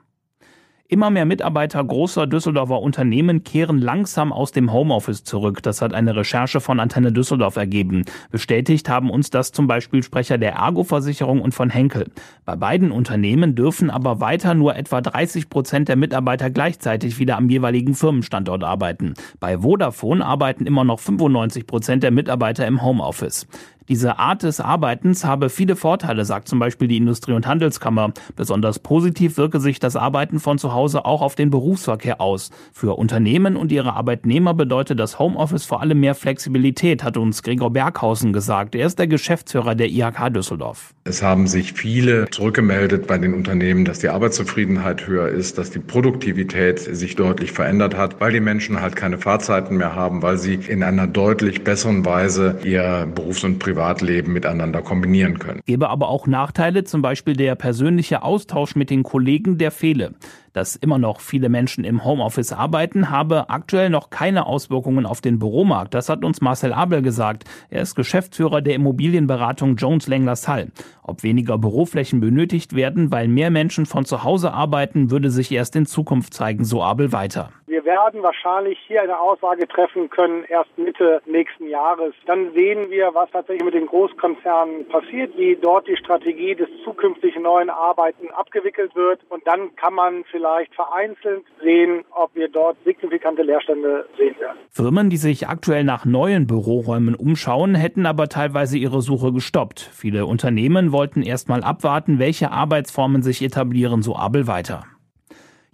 Immer 0.88 1.10
mehr 1.10 1.26
Mitarbeiter 1.26 1.84
großer 1.84 2.28
Düsseldorfer 2.28 2.80
Unternehmen 2.80 3.44
kehren 3.44 3.80
langsam 3.80 4.32
aus 4.32 4.52
dem 4.52 4.72
Homeoffice 4.72 5.24
zurück. 5.24 5.64
Das 5.64 5.82
hat 5.82 5.96
eine 5.96 6.16
Recherche 6.16 6.62
von 6.62 6.80
Antenne 6.80 7.12
Düsseldorf 7.12 7.56
ergeben. 7.56 8.06
Bestätigt 8.30 8.88
haben 8.88 9.10
uns 9.10 9.32
das 9.32 9.52
zum 9.52 9.66
Beispiel 9.66 10.04
Sprecher 10.04 10.38
der 10.38 10.54
Ergo-Versicherung 10.54 11.42
und 11.42 11.56
von 11.56 11.72
Henkel. 11.72 12.12
Bei 12.46 12.56
beiden 12.56 12.92
Unternehmen 12.92 13.56
dürfen 13.56 13.90
aber 13.90 14.20
weiter 14.20 14.54
nur 14.54 14.76
etwa 14.76 15.02
30 15.02 15.50
Prozent 15.50 15.90
der 15.90 15.96
Mitarbeiter 15.96 16.52
gleichzeitig 16.52 17.18
wieder 17.18 17.38
am 17.38 17.50
jeweiligen 17.50 17.96
Firmenstandort 17.96 18.64
arbeiten. 18.64 19.16
Bei 19.40 19.58
Vodafone 19.64 20.24
arbeiten 20.24 20.68
immer 20.68 20.84
noch 20.84 21.00
95 21.00 21.66
Prozent 21.66 22.04
der 22.04 22.12
Mitarbeiter 22.12 22.68
im 22.68 22.84
Homeoffice. 22.84 23.48
Diese 23.88 24.18
Art 24.18 24.42
des 24.42 24.60
Arbeitens 24.60 25.26
habe 25.26 25.50
viele 25.50 25.76
Vorteile, 25.76 26.26
sagt 26.26 26.48
zum 26.48 26.58
Beispiel 26.58 26.88
die 26.88 26.98
Industrie- 26.98 27.34
und 27.34 27.46
Handelskammer. 27.46 28.14
Besonders 28.36 28.80
positiv 28.80 29.38
wirke 29.38 29.60
sich 29.60 29.78
das 29.78 29.96
Arbeiten 29.96 30.40
von 30.40 30.58
zu 30.58 30.74
Hause 30.74 31.06
auch 31.06 31.22
auf 31.22 31.36
den 31.36 31.52
Berufsverkehr 31.52 32.20
aus. 32.20 32.50
Für 32.74 32.98
Unternehmen 32.98 33.56
und 33.56 33.72
ihre 33.72 33.94
Arbeitnehmer 33.94 34.56
bedeutet 34.56 35.00
das 35.00 35.20
Homeoffice 35.20 35.66
vor 35.66 35.82
allem 35.82 36.00
mehr 36.00 36.16
Flexibilität, 36.16 37.04
hat 37.04 37.16
uns 37.16 37.44
Gregor 37.44 37.72
Berghausen 37.72 38.34
gesagt. 38.34 38.74
Er 38.74 38.88
ist 38.88 38.98
der 38.98 39.06
Geschäftsführer 39.06 39.76
der 39.76 39.90
IHK 39.90 40.34
Düsseldorf. 40.34 40.96
Es 41.04 41.22
haben 41.22 41.46
sich 41.46 41.74
viele 41.74 42.28
zurückgemeldet 42.32 43.06
bei 43.06 43.20
den 43.20 43.36
Unternehmen, 43.36 43.86
dass 43.86 44.00
die 44.00 44.10
Arbeitszufriedenheit 44.10 45.06
höher 45.06 45.28
ist, 45.28 45.60
dass 45.60 45.70
die 45.70 45.78
Produktivität 45.78 46.80
sich 46.80 47.16
deutlich 47.16 47.52
verändert 47.52 47.96
hat, 47.96 48.20
weil 48.20 48.32
die 48.32 48.40
Menschen 48.40 48.82
halt 48.82 48.96
keine 48.96 49.20
Fahrzeiten 49.20 49.78
mehr 49.78 49.94
haben, 49.94 50.24
weil 50.24 50.40
sie 50.40 50.56
in 50.56 50.82
einer 50.82 51.06
deutlich 51.06 51.64
besseren 51.64 52.04
Weise 52.04 52.58
ihr 52.64 53.08
Berufs- 53.14 53.44
und 53.44 53.60
Privat 53.60 53.75
Privatleben 53.76 54.32
miteinander 54.32 54.82
kombinieren 54.82 55.38
können. 55.38 55.60
Gäbe 55.66 55.90
aber 55.90 56.08
auch 56.08 56.28
Nachteile, 56.28 56.86
zum 56.86 57.02
Beispiel 57.02 57.36
der 57.36 57.56
persönliche 57.56 58.24
Austausch 58.24 58.76
mit 58.76 58.90
den 58.90 59.04
Kollegen, 59.04 59.58
der 59.58 59.72
fehle 59.72 60.14
dass 60.56 60.78
immer 60.78 60.98
noch 60.98 61.20
viele 61.20 61.50
Menschen 61.50 61.84
im 61.84 62.06
Homeoffice 62.06 62.54
arbeiten, 62.54 63.10
habe 63.10 63.50
aktuell 63.50 63.90
noch 63.90 64.10
keine 64.10 64.46
Auswirkungen 64.46 65.06
auf 65.06 65.20
den 65.20 65.38
Büromarkt. 65.38 65.94
Das 65.94 66.08
hat 66.08 66.24
uns 66.24 66.40
Marcel 66.40 66.72
Abel 66.72 67.02
gesagt. 67.02 67.44
Er 67.70 67.82
ist 67.82 67.96
Geschäftsführer 67.96 68.62
der 68.62 68.76
Immobilienberatung 68.76 69.76
Jones 69.76 70.08
Lang 70.08 70.24
LaSalle. 70.24 70.72
Ob 71.04 71.24
weniger 71.24 71.58
Büroflächen 71.58 72.22
benötigt 72.22 72.74
werden, 72.74 73.12
weil 73.12 73.28
mehr 73.28 73.52
Menschen 73.52 73.86
von 73.86 74.06
zu 74.06 74.24
Hause 74.24 74.54
arbeiten, 74.54 75.12
würde 75.12 75.30
sich 75.30 75.52
erst 75.52 75.76
in 75.76 75.86
Zukunft 75.86 76.34
zeigen, 76.34 76.64
so 76.64 76.82
Abel 76.82 77.12
weiter. 77.12 77.50
Wir 77.68 77.84
werden 77.84 78.24
wahrscheinlich 78.24 78.80
hier 78.88 79.02
eine 79.02 79.20
Aussage 79.20 79.68
treffen 79.68 80.10
können, 80.10 80.46
erst 80.46 80.78
Mitte 80.78 81.22
nächsten 81.26 81.68
Jahres. 81.68 82.14
Dann 82.26 82.54
sehen 82.54 82.90
wir, 82.90 83.14
was 83.14 83.30
tatsächlich 83.32 83.66
mit 83.66 83.74
den 83.74 83.88
Großkonzernen 83.88 84.88
passiert, 84.88 85.38
wie 85.38 85.58
dort 85.62 85.88
die 85.88 85.98
Strategie 85.98 86.56
des 86.56 86.70
zukünftigen 86.84 87.44
neuen 87.44 87.70
Arbeiten 87.70 88.32
abgewickelt 88.32 88.96
wird. 88.96 89.20
Und 89.30 89.46
dann 89.46 89.76
kann 89.76 89.94
man 89.94 90.24
vielleicht 90.32 90.45
vielleicht 90.46 90.76
vereinzelt 90.76 91.44
sehen, 91.62 92.04
ob 92.12 92.36
wir 92.36 92.48
dort 92.48 92.78
signifikante 92.86 93.42
Leerstände 93.42 94.06
sehen 94.18 94.40
werden. 94.40 94.58
Firmen, 94.70 95.10
die 95.10 95.18
sich 95.18 95.48
aktuell 95.48 95.84
nach 95.84 96.06
neuen 96.06 96.46
Büroräumen 96.46 97.16
umschauen, 97.16 97.74
hätten 97.76 98.06
aber 98.06 98.30
teilweise 98.30 98.78
ihre 98.78 99.02
Suche 99.02 99.32
gestoppt. 99.32 99.80
Viele 99.80 100.26
Unternehmen 100.26 100.92
wollten 100.92 101.24
erst 101.24 101.50
mal 101.50 101.64
abwarten, 101.64 102.20
welche 102.20 102.52
Arbeitsformen 102.52 103.24
sich 103.24 103.42
etablieren, 103.42 104.02
so 104.04 104.16
Abel 104.16 104.48
weiter. 104.48 104.84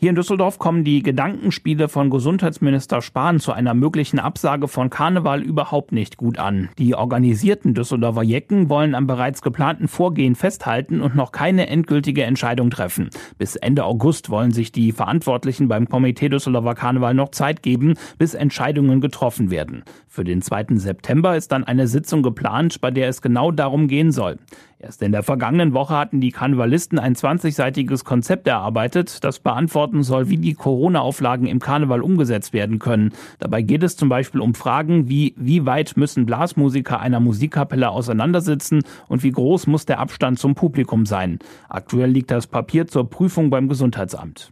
Hier 0.01 0.09
in 0.09 0.15
Düsseldorf 0.15 0.57
kommen 0.57 0.83
die 0.83 1.03
Gedankenspiele 1.03 1.87
von 1.87 2.09
Gesundheitsminister 2.09 3.03
Spahn 3.03 3.39
zu 3.39 3.51
einer 3.51 3.75
möglichen 3.75 4.17
Absage 4.17 4.67
von 4.67 4.89
Karneval 4.89 5.43
überhaupt 5.43 5.91
nicht 5.91 6.17
gut 6.17 6.39
an. 6.39 6.69
Die 6.79 6.95
organisierten 6.95 7.75
Düsseldorfer 7.75 8.23
Jecken 8.23 8.67
wollen 8.67 8.95
am 8.95 9.05
bereits 9.05 9.43
geplanten 9.43 9.87
Vorgehen 9.87 10.33
festhalten 10.33 11.01
und 11.01 11.15
noch 11.15 11.31
keine 11.31 11.67
endgültige 11.67 12.23
Entscheidung 12.23 12.71
treffen. 12.71 13.11
Bis 13.37 13.55
Ende 13.55 13.85
August 13.85 14.31
wollen 14.31 14.49
sich 14.49 14.71
die 14.71 14.91
Verantwortlichen 14.91 15.67
beim 15.67 15.87
Komitee 15.87 16.29
Düsseldorfer 16.29 16.73
Karneval 16.73 17.13
noch 17.13 17.29
Zeit 17.29 17.61
geben, 17.61 17.93
bis 18.17 18.33
Entscheidungen 18.33 19.01
getroffen 19.01 19.51
werden. 19.51 19.83
Für 20.07 20.23
den 20.23 20.41
2. 20.41 20.77
September 20.77 21.37
ist 21.37 21.51
dann 21.51 21.63
eine 21.63 21.85
Sitzung 21.85 22.23
geplant, 22.23 22.81
bei 22.81 22.89
der 22.89 23.07
es 23.07 23.21
genau 23.21 23.51
darum 23.51 23.87
gehen 23.87 24.11
soll. 24.11 24.39
Erst 24.83 25.03
in 25.03 25.11
der 25.11 25.21
vergangenen 25.21 25.75
Woche 25.75 25.95
hatten 25.95 26.21
die 26.21 26.31
Karnevalisten 26.31 26.97
ein 26.97 27.13
20-seitiges 27.13 28.03
Konzept 28.03 28.47
erarbeitet, 28.47 29.23
das 29.23 29.37
beantworten 29.37 30.01
soll, 30.01 30.29
wie 30.29 30.37
die 30.37 30.55
Corona-Auflagen 30.55 31.45
im 31.45 31.59
Karneval 31.59 32.01
umgesetzt 32.01 32.51
werden 32.51 32.79
können. 32.79 33.13
Dabei 33.37 33.61
geht 33.61 33.83
es 33.83 33.95
zum 33.95 34.09
Beispiel 34.09 34.41
um 34.41 34.55
Fragen 34.55 35.07
wie, 35.07 35.35
wie 35.37 35.67
weit 35.67 35.97
müssen 35.97 36.25
Blasmusiker 36.25 36.99
einer 36.99 37.19
Musikkapelle 37.19 37.91
auseinandersitzen 37.91 38.81
und 39.07 39.21
wie 39.21 39.31
groß 39.31 39.67
muss 39.67 39.85
der 39.85 39.99
Abstand 39.99 40.39
zum 40.39 40.55
Publikum 40.55 41.05
sein. 41.05 41.37
Aktuell 41.69 42.09
liegt 42.09 42.31
das 42.31 42.47
Papier 42.47 42.87
zur 42.87 43.07
Prüfung 43.07 43.51
beim 43.51 43.69
Gesundheitsamt. 43.69 44.51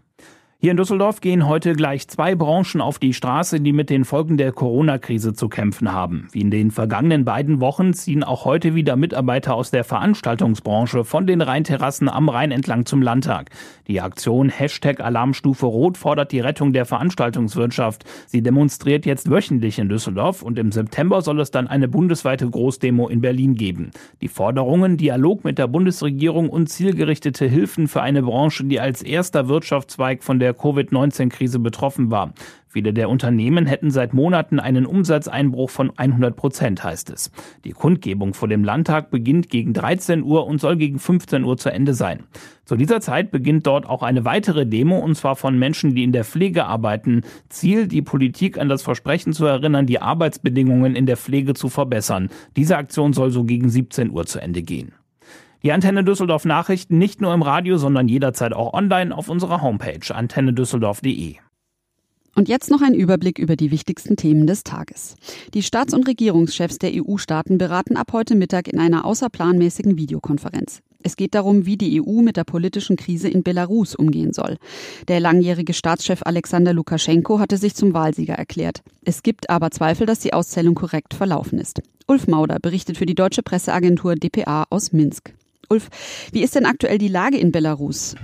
Hier 0.61 0.71
in 0.71 0.77
Düsseldorf 0.77 1.21
gehen 1.21 1.47
heute 1.47 1.71
gleich 1.71 2.09
zwei 2.09 2.35
Branchen 2.35 2.81
auf 2.81 2.99
die 2.99 3.13
Straße, 3.13 3.61
die 3.61 3.71
mit 3.71 3.89
den 3.89 4.03
Folgen 4.03 4.35
der 4.35 4.51
Corona-Krise 4.51 5.33
zu 5.33 5.47
kämpfen 5.47 5.93
haben. 5.93 6.27
Wie 6.33 6.41
in 6.41 6.51
den 6.51 6.69
vergangenen 6.69 7.23
beiden 7.23 7.61
Wochen 7.61 7.93
ziehen 7.93 8.25
auch 8.25 8.43
heute 8.43 8.75
wieder 8.75 8.97
Mitarbeiter 8.97 9.55
aus 9.55 9.71
der 9.71 9.85
Veranstaltungsbranche 9.85 11.05
von 11.05 11.25
den 11.25 11.39
Rheinterrassen 11.39 12.09
am 12.09 12.27
Rhein 12.27 12.51
entlang 12.51 12.85
zum 12.85 13.01
Landtag. 13.01 13.51
Die 13.87 14.01
Aktion 14.01 14.49
Hashtag 14.49 14.99
Alarmstufe 14.99 15.65
Rot 15.65 15.97
fordert 15.97 16.33
die 16.33 16.41
Rettung 16.41 16.73
der 16.73 16.85
Veranstaltungswirtschaft. 16.85 18.03
Sie 18.27 18.41
demonstriert 18.41 19.05
jetzt 19.05 19.31
wöchentlich 19.31 19.79
in 19.79 19.87
Düsseldorf 19.87 20.41
und 20.41 20.59
im 20.59 20.73
September 20.73 21.21
soll 21.21 21.39
es 21.39 21.51
dann 21.51 21.69
eine 21.69 21.87
bundesweite 21.87 22.49
Großdemo 22.49 23.07
in 23.07 23.21
Berlin 23.21 23.55
geben. 23.55 23.91
Die 24.19 24.27
Forderungen, 24.27 24.97
Dialog 24.97 25.45
mit 25.45 25.57
der 25.57 25.67
Bundesregierung 25.67 26.49
und 26.49 26.67
zielgerichtete 26.67 27.45
Hilfen 27.45 27.87
für 27.87 28.01
eine 28.01 28.23
Branche, 28.23 28.65
die 28.65 28.81
als 28.81 29.01
erster 29.01 29.47
Wirtschaftszweig 29.47 30.21
von 30.21 30.37
der 30.37 30.48
der 30.49 30.55
Covid-19-Krise 30.55 31.59
betroffen 31.59 32.09
war. 32.09 32.33
Viele 32.67 32.93
der 32.93 33.09
Unternehmen 33.09 33.65
hätten 33.65 33.91
seit 33.91 34.13
Monaten 34.13 34.59
einen 34.59 34.85
Umsatzeinbruch 34.85 35.69
von 35.69 35.91
100 35.95 36.35
Prozent, 36.35 36.83
heißt 36.83 37.11
es. 37.11 37.31
Die 37.65 37.71
Kundgebung 37.71 38.33
vor 38.33 38.47
dem 38.47 38.63
Landtag 38.63 39.11
beginnt 39.11 39.49
gegen 39.49 39.73
13 39.73 40.23
Uhr 40.23 40.47
und 40.47 40.59
soll 40.59 40.75
gegen 40.77 40.99
15 40.99 41.43
Uhr 41.43 41.57
zu 41.57 41.71
Ende 41.71 41.93
sein. 41.93 42.23
Zu 42.65 42.75
dieser 42.75 43.01
Zeit 43.01 43.31
beginnt 43.31 43.67
dort 43.67 43.87
auch 43.87 44.03
eine 44.03 44.25
weitere 44.25 44.65
Demo, 44.65 44.99
und 44.99 45.15
zwar 45.15 45.35
von 45.35 45.57
Menschen, 45.57 45.93
die 45.95 46.03
in 46.03 46.11
der 46.11 46.23
Pflege 46.23 46.65
arbeiten. 46.65 47.21
Ziel, 47.49 47.87
die 47.87 48.03
Politik 48.03 48.59
an 48.59 48.69
das 48.69 48.81
Versprechen 48.81 49.33
zu 49.33 49.45
erinnern, 49.45 49.85
die 49.85 50.01
Arbeitsbedingungen 50.01 50.95
in 50.95 51.05
der 51.05 51.17
Pflege 51.17 51.53
zu 51.53 51.69
verbessern. 51.69 52.29
Diese 52.55 52.77
Aktion 52.77 53.13
soll 53.13 53.31
so 53.31 53.43
gegen 53.43 53.69
17 53.69 54.11
Uhr 54.11 54.25
zu 54.25 54.39
Ende 54.39 54.61
gehen. 54.61 54.93
Die 55.61 55.73
Antenne 55.73 56.05
Düsseldorf 56.05 56.45
Nachrichten 56.45 56.97
nicht 56.97 57.19
nur 57.19 57.33
im 57.33 57.41
Radio, 57.41 57.77
sondern 57.77 58.07
jederzeit 58.07 58.53
auch 58.53 58.73
online 58.73 59.15
auf 59.15 59.27
unserer 59.27 59.61
Homepage 59.61 60.15
antennedüsseldorf.de. 60.15 61.35
Und 62.33 62.47
jetzt 62.47 62.71
noch 62.71 62.81
ein 62.81 62.93
Überblick 62.93 63.37
über 63.37 63.57
die 63.57 63.69
wichtigsten 63.69 64.15
Themen 64.15 64.47
des 64.47 64.63
Tages. 64.63 65.17
Die 65.53 65.61
Staats- 65.61 65.93
und 65.93 66.07
Regierungschefs 66.07 66.77
der 66.77 66.91
EU-Staaten 66.93 67.57
beraten 67.57 67.97
ab 67.97 68.13
heute 68.13 68.35
Mittag 68.35 68.69
in 68.69 68.79
einer 68.79 69.03
außerplanmäßigen 69.03 69.97
Videokonferenz. 69.97 70.79
Es 71.03 71.17
geht 71.17 71.35
darum, 71.35 71.65
wie 71.65 71.75
die 71.75 72.01
EU 72.01 72.21
mit 72.21 72.37
der 72.37 72.45
politischen 72.45 72.95
Krise 72.95 73.27
in 73.27 73.43
Belarus 73.43 73.95
umgehen 73.95 74.31
soll. 74.31 74.55
Der 75.09 75.19
langjährige 75.19 75.73
Staatschef 75.73 76.21
Alexander 76.23 76.71
Lukaschenko 76.71 77.39
hatte 77.39 77.57
sich 77.57 77.75
zum 77.75 77.93
Wahlsieger 77.93 78.35
erklärt. 78.35 78.81
Es 79.03 79.23
gibt 79.23 79.49
aber 79.49 79.71
Zweifel, 79.71 80.05
dass 80.05 80.19
die 80.19 80.31
Auszählung 80.31 80.75
korrekt 80.75 81.13
verlaufen 81.13 81.59
ist. 81.59 81.81
Ulf 82.07 82.27
Mauder 82.27 82.59
berichtet 82.61 82.97
für 82.97 83.05
die 83.05 83.15
deutsche 83.15 83.43
Presseagentur 83.43 84.15
dpa 84.15 84.65
aus 84.69 84.93
Minsk. 84.93 85.33
Ulf, 85.71 85.89
wie 86.31 86.41
ist 86.41 86.55
denn 86.55 86.65
aktuell 86.65 86.97
die 86.97 87.09
Lage 87.09 87.37
in 87.37 87.51
Belarus? 87.51 88.15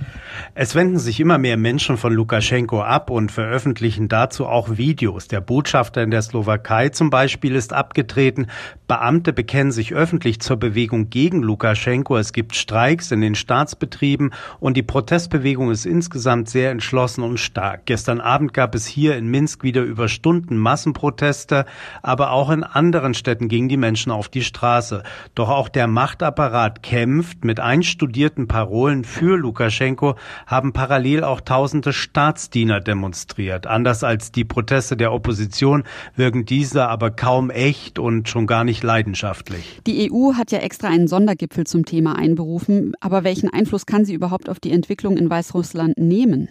Es 0.56 0.74
wenden 0.74 0.98
sich 0.98 1.20
immer 1.20 1.38
mehr 1.38 1.56
Menschen 1.56 1.96
von 1.96 2.12
Lukaschenko 2.12 2.82
ab 2.82 3.08
und 3.08 3.30
veröffentlichen 3.30 4.08
dazu 4.08 4.46
auch 4.46 4.78
Videos. 4.78 5.28
Der 5.28 5.40
Botschafter 5.40 6.02
in 6.02 6.10
der 6.10 6.22
Slowakei 6.22 6.88
zum 6.88 7.08
Beispiel 7.08 7.54
ist 7.54 7.72
abgetreten. 7.72 8.48
Beamte 8.88 9.32
bekennen 9.32 9.70
sich 9.70 9.94
öffentlich 9.94 10.40
zur 10.40 10.56
Bewegung 10.56 11.08
gegen 11.08 11.40
Lukaschenko. 11.40 12.16
Es 12.16 12.32
gibt 12.32 12.56
Streiks 12.56 13.12
in 13.12 13.20
den 13.20 13.36
Staatsbetrieben 13.36 14.34
und 14.58 14.76
die 14.76 14.82
Protestbewegung 14.82 15.70
ist 15.70 15.86
insgesamt 15.86 16.48
sehr 16.48 16.72
entschlossen 16.72 17.22
und 17.22 17.38
stark. 17.38 17.86
Gestern 17.86 18.20
Abend 18.20 18.54
gab 18.54 18.74
es 18.74 18.86
hier 18.86 19.16
in 19.16 19.28
Minsk 19.28 19.62
wieder 19.62 19.82
über 19.82 20.08
Stunden 20.08 20.56
Massenproteste, 20.56 21.64
aber 22.02 22.32
auch 22.32 22.50
in 22.50 22.64
anderen 22.64 23.14
Städten 23.14 23.46
gingen 23.46 23.68
die 23.68 23.76
Menschen 23.76 24.10
auf 24.10 24.28
die 24.28 24.42
Straße. 24.42 25.04
Doch 25.36 25.48
auch 25.48 25.68
der 25.68 25.86
Machtapparat 25.86 26.82
kämpft 26.82 27.35
Schrift 27.36 27.44
mit 27.44 27.60
einstudierten 27.60 28.48
Parolen 28.48 29.04
für 29.04 29.36
Lukaschenko 29.36 30.14
haben 30.46 30.72
parallel 30.72 31.22
auch 31.24 31.40
tausende 31.40 31.92
Staatsdiener 31.92 32.80
demonstriert. 32.80 33.66
Anders 33.66 34.04
als 34.04 34.32
die 34.32 34.44
Proteste 34.44 34.96
der 34.96 35.12
Opposition 35.12 35.84
wirken 36.14 36.46
diese 36.46 36.88
aber 36.88 37.10
kaum 37.10 37.50
echt 37.50 37.98
und 37.98 38.28
schon 38.28 38.46
gar 38.46 38.64
nicht 38.64 38.82
leidenschaftlich. 38.82 39.80
Die 39.86 40.10
EU 40.10 40.34
hat 40.34 40.50
ja 40.50 40.60
extra 40.60 40.88
einen 40.88 41.08
Sondergipfel 41.08 41.66
zum 41.66 41.84
Thema 41.84 42.16
einberufen. 42.16 42.94
Aber 43.00 43.24
welchen 43.24 43.50
Einfluss 43.50 43.86
kann 43.86 44.04
sie 44.04 44.14
überhaupt 44.14 44.48
auf 44.48 44.60
die 44.60 44.72
Entwicklung 44.72 45.16
in 45.16 45.28
Weißrussland 45.28 45.98
nehmen? 45.98 46.48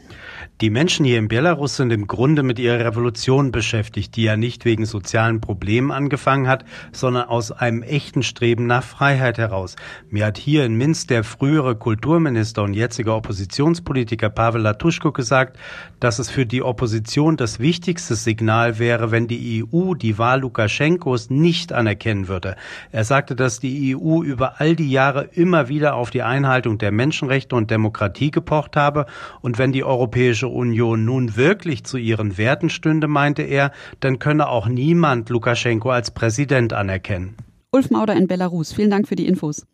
Die 0.61 0.69
Menschen 0.69 1.05
hier 1.05 1.19
in 1.19 1.27
Belarus 1.27 1.77
sind 1.77 1.91
im 1.91 2.07
Grunde 2.07 2.43
mit 2.43 2.59
ihrer 2.59 2.79
Revolution 2.79 3.51
beschäftigt, 3.51 4.15
die 4.15 4.23
ja 4.23 4.37
nicht 4.37 4.65
wegen 4.65 4.85
sozialen 4.85 5.41
Problemen 5.41 5.91
angefangen 5.91 6.47
hat, 6.47 6.65
sondern 6.91 7.27
aus 7.27 7.51
einem 7.51 7.81
echten 7.81 8.23
Streben 8.23 8.67
nach 8.67 8.83
Freiheit 8.83 9.37
heraus. 9.37 9.75
Mir 10.09 10.25
hat 10.25 10.37
hier 10.37 10.65
in 10.65 10.74
Minsk 10.77 11.07
der 11.07 11.23
frühere 11.23 11.75
Kulturminister 11.75 12.63
und 12.63 12.73
jetzige 12.73 13.13
Oppositionspolitiker 13.13 14.29
Pavel 14.29 14.61
Latuschko 14.61 15.11
gesagt, 15.11 15.57
dass 15.99 16.19
es 16.19 16.29
für 16.29 16.45
die 16.45 16.61
Opposition 16.61 17.37
das 17.37 17.59
wichtigste 17.59 18.15
Signal 18.15 18.79
wäre, 18.79 19.11
wenn 19.11 19.27
die 19.27 19.63
EU 19.63 19.93
die 19.93 20.17
Wahl 20.17 20.41
Lukaschenkos 20.41 21.29
nicht 21.29 21.73
anerkennen 21.73 22.27
würde. 22.27 22.55
Er 22.91 23.03
sagte, 23.03 23.35
dass 23.35 23.59
die 23.59 23.95
EU 23.95 24.23
über 24.23 24.59
all 24.59 24.75
die 24.75 24.91
Jahre 24.91 25.29
immer 25.33 25.69
wieder 25.69 25.95
auf 25.95 26.09
die 26.09 26.21
Einhaltung 26.21 26.77
der 26.77 26.91
Menschenrechte 26.91 27.55
und 27.55 27.71
Demokratie 27.71 28.31
gepocht 28.31 28.75
habe 28.75 29.05
und 29.41 29.57
wenn 29.57 29.71
die 29.71 29.83
Europäische 29.83 30.47
Union 30.47 31.05
nun 31.05 31.35
wirklich 31.35 31.83
zu 31.83 31.97
ihren 31.97 32.37
Werten 32.37 32.69
stünde, 32.69 33.07
meinte 33.07 33.41
er, 33.41 33.71
dann 33.99 34.19
könne 34.19 34.47
auch 34.49 34.67
niemand 34.67 35.29
Lukaschenko 35.29 35.89
als 35.89 36.11
Präsident 36.11 36.73
anerkennen. 36.73 37.35
Ulf 37.71 37.89
Mauder 37.89 38.15
in 38.15 38.27
Belarus, 38.27 38.71
vielen 38.71 38.89
Dank 38.89 39.07
für 39.07 39.15
die 39.15 39.27
Infos. 39.27 39.65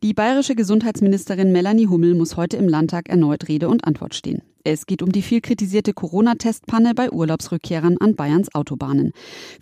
Die 0.00 0.14
bayerische 0.14 0.54
Gesundheitsministerin 0.54 1.50
Melanie 1.50 1.88
Hummel 1.88 2.14
muss 2.14 2.36
heute 2.36 2.56
im 2.56 2.68
Landtag 2.68 3.08
erneut 3.08 3.48
Rede 3.48 3.68
und 3.68 3.84
Antwort 3.84 4.14
stehen. 4.14 4.42
Es 4.62 4.86
geht 4.86 5.02
um 5.02 5.10
die 5.10 5.22
viel 5.22 5.40
kritisierte 5.40 5.92
Corona-Testpanne 5.92 6.94
bei 6.94 7.10
Urlaubsrückkehrern 7.10 7.98
an 7.98 8.14
Bayerns 8.14 8.54
Autobahnen. 8.54 9.10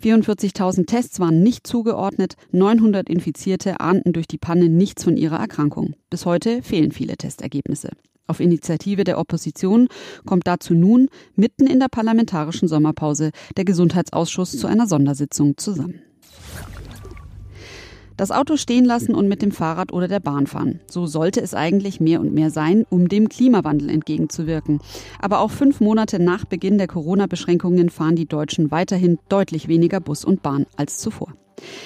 44.000 0.03 0.85
Tests 0.85 1.19
waren 1.19 1.41
nicht 1.41 1.65
zugeordnet, 1.65 2.35
900 2.51 3.09
Infizierte 3.09 3.79
ahnten 3.79 4.13
durch 4.13 4.27
die 4.27 4.37
Panne 4.37 4.69
nichts 4.69 5.03
von 5.03 5.17
ihrer 5.17 5.39
Erkrankung. 5.39 5.95
Bis 6.11 6.27
heute 6.27 6.61
fehlen 6.61 6.91
viele 6.91 7.17
Testergebnisse. 7.17 7.89
Auf 8.27 8.39
Initiative 8.39 9.05
der 9.05 9.17
Opposition 9.17 9.87
kommt 10.27 10.45
dazu 10.45 10.75
nun 10.75 11.07
mitten 11.35 11.65
in 11.65 11.79
der 11.79 11.87
parlamentarischen 11.87 12.67
Sommerpause 12.67 13.31
der 13.55 13.65
Gesundheitsausschuss 13.65 14.51
zu 14.51 14.67
einer 14.67 14.85
Sondersitzung 14.85 15.57
zusammen. 15.57 16.01
Das 18.17 18.31
Auto 18.31 18.57
stehen 18.57 18.83
lassen 18.83 19.13
und 19.13 19.27
mit 19.27 19.43
dem 19.43 19.51
Fahrrad 19.51 19.93
oder 19.93 20.07
der 20.07 20.19
Bahn 20.19 20.47
fahren. 20.47 20.79
So 20.89 21.05
sollte 21.05 21.39
es 21.39 21.53
eigentlich 21.53 21.99
mehr 21.99 22.19
und 22.19 22.33
mehr 22.33 22.49
sein, 22.49 22.83
um 22.89 23.07
dem 23.07 23.29
Klimawandel 23.29 23.91
entgegenzuwirken. 23.91 24.79
Aber 25.19 25.39
auch 25.39 25.51
fünf 25.51 25.79
Monate 25.79 26.19
nach 26.19 26.43
Beginn 26.43 26.79
der 26.79 26.87
Corona-Beschränkungen 26.87 27.89
fahren 27.89 28.15
die 28.15 28.27
Deutschen 28.27 28.71
weiterhin 28.71 29.19
deutlich 29.29 29.67
weniger 29.67 29.99
Bus 29.99 30.25
und 30.25 30.41
Bahn 30.41 30.65
als 30.75 30.97
zuvor. 30.97 31.33